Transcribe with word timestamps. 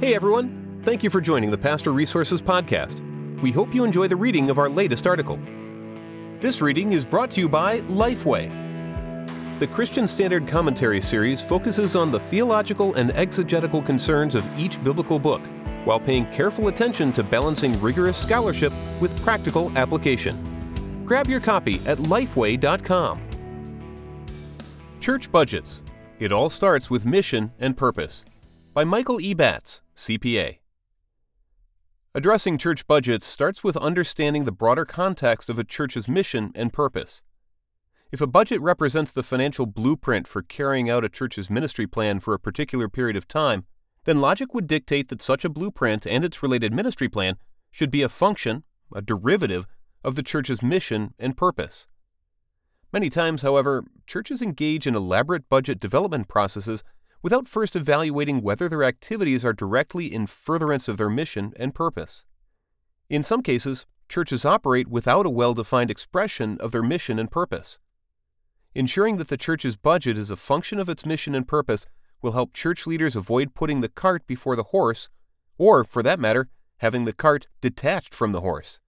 Hey 0.00 0.14
everyone, 0.14 0.80
thank 0.84 1.02
you 1.02 1.10
for 1.10 1.20
joining 1.20 1.50
the 1.50 1.58
Pastor 1.58 1.92
Resources 1.92 2.40
Podcast. 2.40 3.00
We 3.42 3.50
hope 3.50 3.74
you 3.74 3.82
enjoy 3.82 4.06
the 4.06 4.14
reading 4.14 4.48
of 4.48 4.56
our 4.56 4.68
latest 4.68 5.08
article. 5.08 5.40
This 6.38 6.60
reading 6.60 6.92
is 6.92 7.04
brought 7.04 7.32
to 7.32 7.40
you 7.40 7.48
by 7.48 7.80
Lifeway. 7.80 8.48
The 9.58 9.66
Christian 9.66 10.06
Standard 10.06 10.46
Commentary 10.46 11.00
series 11.00 11.42
focuses 11.42 11.96
on 11.96 12.12
the 12.12 12.20
theological 12.20 12.94
and 12.94 13.10
exegetical 13.16 13.82
concerns 13.82 14.36
of 14.36 14.48
each 14.56 14.80
biblical 14.84 15.18
book, 15.18 15.42
while 15.82 15.98
paying 15.98 16.26
careful 16.26 16.68
attention 16.68 17.12
to 17.14 17.24
balancing 17.24 17.80
rigorous 17.80 18.16
scholarship 18.16 18.72
with 19.00 19.20
practical 19.24 19.76
application. 19.76 21.02
Grab 21.06 21.26
your 21.26 21.40
copy 21.40 21.80
at 21.86 21.98
lifeway.com. 21.98 23.20
Church 25.00 25.32
Budgets 25.32 25.82
It 26.20 26.30
All 26.30 26.50
Starts 26.50 26.88
with 26.88 27.04
Mission 27.04 27.50
and 27.58 27.76
Purpose 27.76 28.24
by 28.78 28.84
Michael 28.84 29.20
E. 29.20 29.34
Batts, 29.34 29.82
CPA. 29.98 30.58
Addressing 32.14 32.56
church 32.56 32.86
budgets 32.86 33.26
starts 33.26 33.64
with 33.64 33.76
understanding 33.76 34.44
the 34.44 34.52
broader 34.52 34.84
context 34.84 35.50
of 35.50 35.58
a 35.58 35.64
church's 35.64 36.08
mission 36.08 36.52
and 36.54 36.72
purpose. 36.72 37.20
If 38.12 38.20
a 38.20 38.26
budget 38.28 38.60
represents 38.60 39.10
the 39.10 39.24
financial 39.24 39.66
blueprint 39.66 40.28
for 40.28 40.40
carrying 40.40 40.88
out 40.88 41.04
a 41.04 41.08
church's 41.08 41.50
ministry 41.50 41.88
plan 41.88 42.20
for 42.20 42.32
a 42.32 42.38
particular 42.38 42.88
period 42.88 43.16
of 43.16 43.26
time, 43.26 43.66
then 44.04 44.20
logic 44.20 44.54
would 44.54 44.68
dictate 44.68 45.08
that 45.08 45.20
such 45.20 45.44
a 45.44 45.50
blueprint 45.50 46.06
and 46.06 46.24
its 46.24 46.42
related 46.44 46.72
ministry 46.72 47.08
plan 47.08 47.36
should 47.72 47.90
be 47.90 48.02
a 48.02 48.08
function, 48.08 48.62
a 48.94 49.02
derivative, 49.02 49.66
of 50.04 50.14
the 50.14 50.22
church's 50.22 50.62
mission 50.62 51.12
and 51.18 51.36
purpose. 51.36 51.88
Many 52.92 53.10
times, 53.10 53.42
however, 53.42 53.84
churches 54.06 54.40
engage 54.40 54.86
in 54.86 54.94
elaborate 54.94 55.48
budget 55.48 55.80
development 55.80 56.28
processes 56.28 56.82
without 57.22 57.48
first 57.48 57.74
evaluating 57.74 58.42
whether 58.42 58.68
their 58.68 58.84
activities 58.84 59.44
are 59.44 59.52
directly 59.52 60.12
in 60.12 60.26
furtherance 60.26 60.88
of 60.88 60.96
their 60.96 61.10
mission 61.10 61.52
and 61.56 61.74
purpose. 61.74 62.24
In 63.10 63.24
some 63.24 63.42
cases, 63.42 63.86
churches 64.08 64.44
operate 64.44 64.88
without 64.88 65.26
a 65.26 65.30
well 65.30 65.54
defined 65.54 65.90
expression 65.90 66.56
of 66.60 66.72
their 66.72 66.82
mission 66.82 67.18
and 67.18 67.30
purpose. 67.30 67.78
Ensuring 68.74 69.16
that 69.16 69.28
the 69.28 69.36
church's 69.36 69.76
budget 69.76 70.16
is 70.16 70.30
a 70.30 70.36
function 70.36 70.78
of 70.78 70.88
its 70.88 71.06
mission 71.06 71.34
and 71.34 71.48
purpose 71.48 71.86
will 72.22 72.32
help 72.32 72.52
church 72.52 72.86
leaders 72.86 73.16
avoid 73.16 73.54
putting 73.54 73.80
the 73.80 73.88
cart 73.88 74.26
before 74.26 74.56
the 74.56 74.64
horse, 74.64 75.08
or, 75.56 75.84
for 75.84 76.02
that 76.02 76.20
matter, 76.20 76.48
having 76.78 77.04
the 77.04 77.12
cart 77.12 77.48
detached 77.60 78.14
from 78.14 78.32
the 78.32 78.40
horse. 78.40 78.78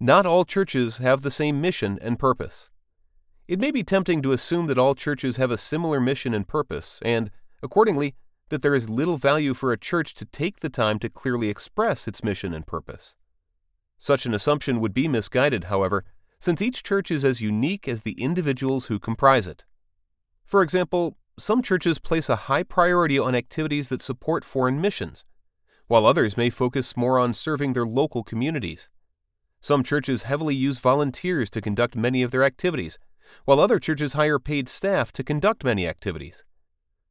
Not 0.00 0.26
all 0.26 0.44
churches 0.44 0.98
have 0.98 1.22
the 1.22 1.30
same 1.30 1.60
mission 1.60 1.98
and 2.00 2.18
purpose. 2.18 2.70
It 3.48 3.58
may 3.58 3.70
be 3.70 3.82
tempting 3.82 4.22
to 4.22 4.32
assume 4.32 4.66
that 4.66 4.78
all 4.78 4.94
churches 4.94 5.36
have 5.36 5.50
a 5.50 5.58
similar 5.58 6.00
mission 6.00 6.34
and 6.34 6.46
purpose, 6.46 6.98
and, 7.02 7.30
accordingly, 7.62 8.14
that 8.48 8.62
there 8.62 8.74
is 8.74 8.88
little 8.88 9.16
value 9.16 9.54
for 9.54 9.72
a 9.72 9.78
church 9.78 10.14
to 10.14 10.24
take 10.24 10.60
the 10.60 10.68
time 10.70 10.98
to 10.98 11.10
clearly 11.10 11.48
express 11.48 12.08
its 12.08 12.24
mission 12.24 12.54
and 12.54 12.66
purpose. 12.66 13.14
Such 13.98 14.26
an 14.26 14.34
assumption 14.34 14.80
would 14.80 14.94
be 14.94 15.08
misguided, 15.08 15.64
however, 15.64 16.04
since 16.38 16.62
each 16.62 16.82
church 16.82 17.10
is 17.10 17.24
as 17.24 17.40
unique 17.40 17.88
as 17.88 18.02
the 18.02 18.12
individuals 18.12 18.86
who 18.86 18.98
comprise 18.98 19.46
it. 19.46 19.64
For 20.44 20.62
example, 20.62 21.16
some 21.38 21.62
churches 21.62 21.98
place 21.98 22.28
a 22.28 22.36
high 22.36 22.62
priority 22.62 23.18
on 23.18 23.34
activities 23.34 23.88
that 23.88 24.00
support 24.00 24.44
foreign 24.44 24.80
missions, 24.80 25.24
while 25.88 26.06
others 26.06 26.36
may 26.36 26.50
focus 26.50 26.96
more 26.96 27.18
on 27.18 27.34
serving 27.34 27.72
their 27.72 27.86
local 27.86 28.22
communities. 28.22 28.88
Some 29.60 29.82
churches 29.82 30.22
heavily 30.22 30.54
use 30.54 30.78
volunteers 30.78 31.50
to 31.50 31.60
conduct 31.60 31.96
many 31.96 32.22
of 32.22 32.30
their 32.30 32.44
activities, 32.44 32.98
while 33.44 33.60
other 33.60 33.78
churches 33.78 34.12
hire 34.12 34.38
paid 34.38 34.68
staff 34.68 35.12
to 35.12 35.24
conduct 35.24 35.64
many 35.64 35.86
activities. 35.86 36.44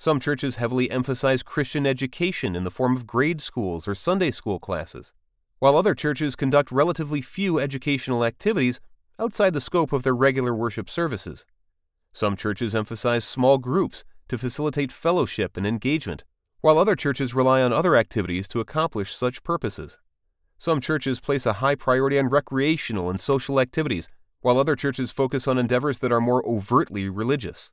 Some 0.00 0.18
churches 0.18 0.56
heavily 0.56 0.90
emphasize 0.90 1.42
Christian 1.42 1.86
education 1.86 2.56
in 2.56 2.64
the 2.64 2.70
form 2.70 2.96
of 2.96 3.06
grade 3.06 3.38
schools 3.38 3.86
or 3.86 3.94
Sunday 3.94 4.30
school 4.30 4.58
classes, 4.58 5.12
while 5.58 5.76
other 5.76 5.94
churches 5.94 6.34
conduct 6.34 6.72
relatively 6.72 7.20
few 7.20 7.58
educational 7.58 8.24
activities 8.24 8.80
outside 9.18 9.52
the 9.52 9.60
scope 9.60 9.92
of 9.92 10.02
their 10.02 10.16
regular 10.16 10.54
worship 10.54 10.88
services. 10.88 11.44
Some 12.14 12.34
churches 12.34 12.74
emphasize 12.74 13.26
small 13.26 13.58
groups 13.58 14.02
to 14.28 14.38
facilitate 14.38 14.90
fellowship 14.90 15.58
and 15.58 15.66
engagement, 15.66 16.24
while 16.62 16.78
other 16.78 16.96
churches 16.96 17.34
rely 17.34 17.60
on 17.60 17.70
other 17.70 17.94
activities 17.94 18.48
to 18.48 18.60
accomplish 18.60 19.14
such 19.14 19.42
purposes. 19.42 19.98
Some 20.56 20.80
churches 20.80 21.20
place 21.20 21.44
a 21.44 21.60
high 21.60 21.74
priority 21.74 22.18
on 22.18 22.30
recreational 22.30 23.10
and 23.10 23.20
social 23.20 23.60
activities, 23.60 24.08
while 24.40 24.58
other 24.58 24.76
churches 24.76 25.12
focus 25.12 25.46
on 25.46 25.58
endeavors 25.58 25.98
that 25.98 26.10
are 26.10 26.22
more 26.22 26.42
overtly 26.48 27.10
religious. 27.10 27.70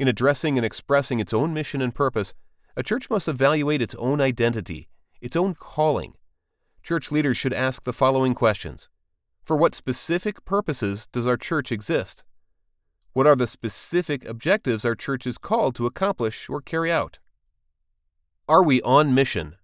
In 0.00 0.08
addressing 0.08 0.56
and 0.56 0.64
expressing 0.64 1.20
its 1.20 1.34
own 1.34 1.52
mission 1.52 1.82
and 1.82 1.94
purpose, 1.94 2.32
a 2.74 2.82
church 2.82 3.10
must 3.10 3.28
evaluate 3.28 3.82
its 3.82 3.94
own 3.96 4.18
identity, 4.18 4.88
its 5.20 5.36
own 5.36 5.54
calling. 5.54 6.14
Church 6.82 7.12
leaders 7.12 7.36
should 7.36 7.52
ask 7.52 7.84
the 7.84 7.92
following 7.92 8.32
questions 8.32 8.88
For 9.44 9.58
what 9.58 9.74
specific 9.74 10.46
purposes 10.46 11.06
does 11.06 11.26
our 11.26 11.36
church 11.36 11.70
exist? 11.70 12.24
What 13.12 13.26
are 13.26 13.36
the 13.36 13.46
specific 13.46 14.24
objectives 14.24 14.86
our 14.86 14.94
church 14.94 15.26
is 15.26 15.36
called 15.36 15.74
to 15.74 15.84
accomplish 15.84 16.48
or 16.48 16.62
carry 16.62 16.90
out? 16.90 17.18
Are 18.48 18.62
we 18.62 18.80
on 18.80 19.14
mission? 19.14 19.56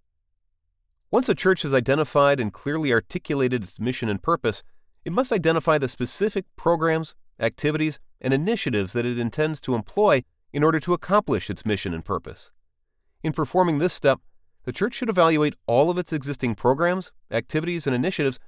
Once 1.10 1.30
a 1.30 1.34
church 1.34 1.62
has 1.62 1.72
identified 1.72 2.41
and 2.41 2.53
clearly 2.53 2.92
articulated 2.92 3.62
its 3.62 3.80
mission 3.80 4.10
and 4.10 4.22
purpose, 4.22 4.62
it 5.03 5.12
must 5.12 5.32
identify 5.32 5.78
the 5.78 5.88
specific 5.88 6.44
programs, 6.56 7.14
activities, 7.38 7.98
and 8.20 8.32
initiatives 8.32 8.92
that 8.92 9.06
it 9.06 9.19
intends 9.19 9.60
to 9.60 9.74
employ 9.74 10.22
in 10.52 10.64
order 10.64 10.80
to 10.80 10.94
accomplish 10.94 11.50
its 11.50 11.66
mission 11.66 11.92
and 11.92 12.04
purpose. 12.04 12.50
In 13.22 13.32
performing 13.32 13.78
this 13.78 13.92
step, 13.92 14.20
the 14.64 14.72
church 14.72 14.94
should 14.94 15.08
evaluate 15.08 15.54
all 15.66 15.91
of 15.91 15.98
its 15.98 16.12
existing 16.12 16.54
programs, 16.54 17.12
activities, 17.30 17.86
and 17.86 17.94
initiatives 17.94 18.38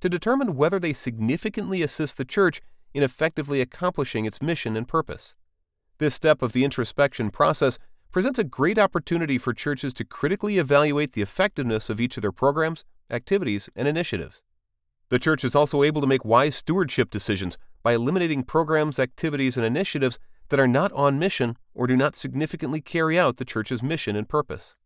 to 0.00 0.08
determine 0.08 0.56
whether 0.56 0.78
they 0.78 0.92
significantly 0.92 1.82
assist 1.82 2.16
the 2.16 2.24
church 2.24 2.60
in 2.94 3.02
effectively 3.02 3.60
accomplishing 3.60 4.24
its 4.24 4.42
mission 4.42 4.76
and 4.76 4.88
purpose. 4.88 5.34
This 5.98 6.14
step 6.14 6.42
of 6.42 6.52
the 6.52 6.64
introspection 6.64 7.30
process 7.30 7.78
presents 8.12 8.38
a 8.38 8.44
great 8.44 8.78
opportunity 8.78 9.38
for 9.38 9.52
churches 9.52 9.92
to 9.94 10.04
critically 10.04 10.58
evaluate 10.58 11.12
the 11.12 11.22
effectiveness 11.22 11.90
of 11.90 12.00
each 12.00 12.16
of 12.16 12.22
their 12.22 12.32
programs, 12.32 12.84
activities, 13.10 13.68
and 13.76 13.86
initiatives. 13.86 14.42
The 15.10 15.18
church 15.18 15.44
is 15.44 15.54
also 15.54 15.82
able 15.82 16.00
to 16.00 16.06
make 16.06 16.24
wise 16.24 16.54
stewardship 16.54 17.10
decisions 17.10 17.58
by 17.88 17.94
eliminating 17.94 18.42
programs, 18.42 18.98
activities, 18.98 19.56
and 19.56 19.64
initiatives 19.64 20.18
that 20.50 20.60
are 20.60 20.68
not 20.68 20.92
on 20.92 21.18
mission 21.18 21.56
or 21.72 21.86
do 21.86 21.96
not 21.96 22.14
significantly 22.14 22.82
carry 22.82 23.18
out 23.18 23.38
the 23.38 23.46
church's 23.46 23.82
mission 23.82 24.14
and 24.14 24.28
purpose. 24.28 24.76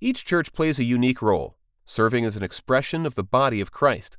Each 0.00 0.24
church 0.24 0.54
plays 0.54 0.78
a 0.78 0.84
unique 0.84 1.20
role, 1.20 1.58
serving 1.84 2.24
as 2.24 2.36
an 2.36 2.42
expression 2.42 3.04
of 3.04 3.16
the 3.16 3.22
body 3.22 3.60
of 3.60 3.70
Christ. 3.70 4.16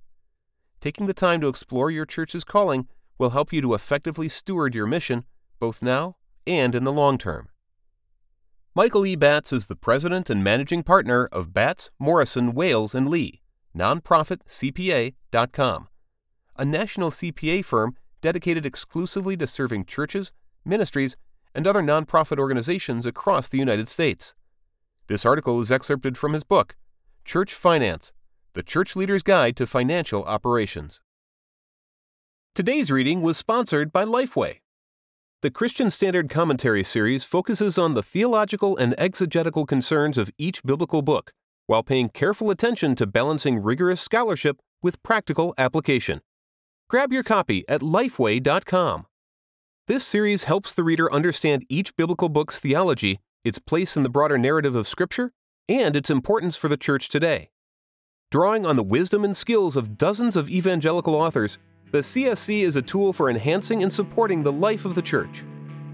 Taking 0.80 1.08
the 1.08 1.14
time 1.16 1.42
to 1.42 1.48
explore 1.48 1.90
your 1.90 2.06
church's 2.06 2.44
calling 2.44 2.88
will 3.18 3.32
help 3.32 3.52
you 3.52 3.62
to 3.62 3.74
effectively 3.74 4.30
steward 4.30 4.76
your 4.76 4.86
mission, 4.86 5.26
both 5.60 5.82
now 5.82 6.18
and 6.46 6.76
in 6.76 6.84
the 6.84 6.94
long 6.94 7.18
term. 7.18 7.50
Michael 8.76 9.08
E. 9.08 9.16
Batts 9.16 9.52
is 9.52 9.66
the 9.66 9.76
president 9.76 10.30
and 10.30 10.44
managing 10.44 10.84
partner 10.84 11.26
of 11.32 11.52
Batts, 11.52 11.90
Morrison, 11.98 12.54
Wales, 12.54 12.94
and 12.94 13.10
Lee 13.10 13.42
nonprofitcpa.com, 13.76 15.88
a 16.60 16.66
national 16.66 17.10
CPA 17.10 17.64
firm 17.64 17.96
dedicated 18.22 18.66
exclusively 18.66 19.38
to 19.38 19.48
serving 19.48 19.86
churches, 19.86 20.34
ministries, 20.66 21.16
and 21.56 21.66
other 21.66 21.82
nonprofit 21.82 22.38
organizations 22.38 23.06
across 23.06 23.48
the 23.48 23.58
United 23.58 23.88
States. 23.88 24.36
This 25.08 25.26
article 25.26 25.60
is 25.62 25.72
excerpted 25.72 26.18
from 26.18 26.34
his 26.34 26.44
book, 26.44 26.76
Church 27.24 27.54
Finance 27.54 28.12
The 28.54 28.62
Church 28.62 28.96
Leader's 28.96 29.24
Guide 29.24 29.56
to 29.56 29.66
Financial 29.66 30.24
Operations. 30.26 31.00
Today's 32.54 32.92
reading 32.92 33.22
was 33.22 33.38
sponsored 33.38 33.94
by 33.94 34.04
Lifeway. 34.04 34.58
The 35.42 35.50
Christian 35.50 35.90
Standard 35.90 36.30
Commentary 36.30 36.84
series 36.84 37.24
focuses 37.24 37.78
on 37.78 37.94
the 37.94 38.04
theological 38.04 38.76
and 38.76 38.94
exegetical 38.98 39.66
concerns 39.66 40.18
of 40.18 40.30
each 40.38 40.62
biblical 40.64 41.02
book 41.02 41.32
while 41.68 41.84
paying 41.84 42.10
careful 42.10 42.50
attention 42.50 42.96
to 42.96 43.08
balancing 43.08 43.64
rigorous 43.64 44.02
scholarship 44.02 44.58
with 44.82 45.02
practical 45.04 45.54
application. 45.58 46.20
Grab 46.90 47.14
your 47.14 47.24
copy 47.24 47.64
at 47.70 47.82
lifeway.com. 47.82 49.06
This 49.88 50.04
series 50.06 50.46
helps 50.46 50.74
the 50.74 50.84
reader 50.84 51.12
understand 51.14 51.64
each 51.70 51.96
biblical 51.96 52.30
book's 52.30 52.60
theology, 52.60 53.20
its 53.44 53.60
place 53.60 53.96
in 53.96 54.02
the 54.02 54.10
broader 54.10 54.40
narrative 54.40 54.74
of 54.74 54.88
Scripture, 54.88 55.32
and 55.68 55.96
its 55.96 56.10
importance 56.10 56.56
for 56.56 56.68
the 56.68 56.78
church 56.78 57.08
today. 57.08 57.52
Drawing 58.32 58.66
on 58.66 58.76
the 58.76 58.84
wisdom 58.84 59.24
and 59.24 59.38
skills 59.38 59.76
of 59.76 59.98
dozens 59.98 60.36
of 60.36 60.50
evangelical 60.50 61.14
authors, 61.14 61.60
the 61.92 62.00
CSC 62.00 62.64
is 62.64 62.76
a 62.76 62.82
tool 62.82 63.14
for 63.14 63.30
enhancing 63.30 63.84
and 63.84 63.94
supporting 63.94 64.42
the 64.42 64.52
life 64.52 64.84
of 64.84 64.96
the 64.96 65.02
church. 65.02 65.44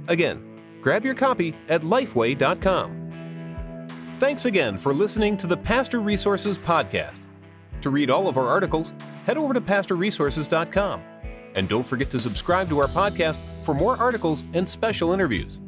Again, 0.08 0.62
grab 0.82 1.04
your 1.04 1.16
copy 1.16 1.54
at 1.68 1.82
lifeway.com. 1.82 3.02
Thanks 4.20 4.46
again 4.46 4.78
for 4.78 4.94
listening 4.94 5.36
to 5.38 5.48
the 5.48 5.58
Pastor 5.58 6.00
Resources 6.00 6.58
Podcast. 6.58 7.22
To 7.82 7.90
read 7.90 8.10
all 8.10 8.30
of 8.30 8.38
our 8.38 8.48
articles, 8.48 8.94
head 9.26 9.38
over 9.38 9.54
to 9.54 9.62
pastorresources.com. 9.62 11.02
And 11.56 11.68
don't 11.68 11.86
forget 11.86 12.10
to 12.12 12.20
subscribe 12.20 12.70
to 12.70 12.80
our 12.80 12.88
podcast 12.88 13.38
for 13.64 13.74
more 13.74 13.98
articles 13.98 14.44
and 14.54 14.68
special 14.68 15.14
interviews. 15.14 15.60